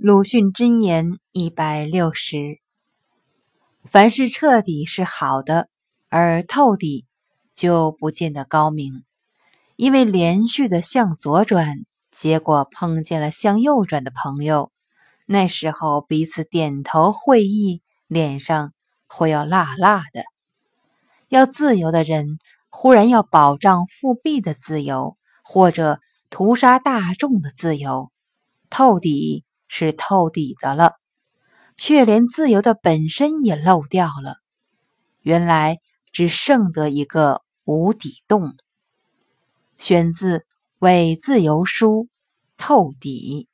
[0.00, 2.60] 鲁迅箴言一百六十：
[3.82, 5.68] 凡是彻底是好的，
[6.08, 7.04] 而透底
[7.52, 9.02] 就不见得高明。
[9.74, 11.78] 因为连续的向左转，
[12.12, 14.70] 结果碰见了向右转的朋友，
[15.26, 18.72] 那时候彼此点头会意，脸上
[19.08, 20.22] 会要辣辣的。
[21.28, 22.38] 要自由的人，
[22.68, 25.98] 忽然要保障复辟的自由，或者
[26.30, 28.12] 屠杀大众的自由，
[28.70, 29.44] 透底。
[29.68, 30.94] 是透底的了，
[31.76, 34.38] 却连自由的本身也漏掉了。
[35.20, 35.78] 原来
[36.10, 38.54] 只剩得一个无底洞。
[39.76, 40.38] 选自
[40.80, 42.04] 《伪自由书》，
[42.56, 43.46] 透底。